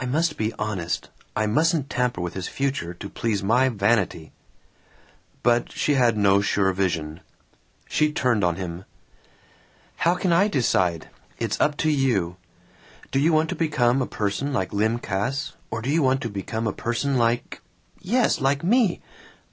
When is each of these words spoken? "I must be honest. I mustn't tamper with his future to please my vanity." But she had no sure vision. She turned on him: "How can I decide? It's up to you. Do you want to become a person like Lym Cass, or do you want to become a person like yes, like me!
"I 0.00 0.04
must 0.04 0.36
be 0.36 0.52
honest. 0.54 1.10
I 1.36 1.46
mustn't 1.46 1.88
tamper 1.88 2.20
with 2.20 2.34
his 2.34 2.48
future 2.48 2.92
to 2.94 3.08
please 3.08 3.40
my 3.40 3.68
vanity." 3.68 4.32
But 5.44 5.70
she 5.70 5.94
had 5.94 6.16
no 6.16 6.40
sure 6.40 6.72
vision. 6.72 7.20
She 7.88 8.10
turned 8.10 8.42
on 8.42 8.56
him: 8.56 8.84
"How 9.98 10.16
can 10.16 10.32
I 10.32 10.48
decide? 10.48 11.08
It's 11.38 11.60
up 11.60 11.76
to 11.76 11.88
you. 11.88 12.34
Do 13.12 13.20
you 13.20 13.32
want 13.32 13.48
to 13.50 13.54
become 13.54 14.02
a 14.02 14.06
person 14.08 14.52
like 14.52 14.72
Lym 14.72 14.98
Cass, 14.98 15.52
or 15.70 15.82
do 15.82 15.88
you 15.90 16.02
want 16.02 16.20
to 16.22 16.28
become 16.28 16.66
a 16.66 16.72
person 16.72 17.16
like 17.16 17.62
yes, 18.02 18.40
like 18.40 18.64
me! 18.64 19.00